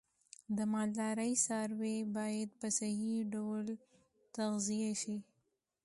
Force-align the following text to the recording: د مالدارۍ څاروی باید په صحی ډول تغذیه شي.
د 0.57 0.59
مالدارۍ 0.73 1.33
څاروی 1.45 1.97
باید 2.17 2.49
په 2.59 2.67
صحی 2.77 3.15
ډول 3.33 3.65
تغذیه 4.35 4.91
شي. 5.01 5.17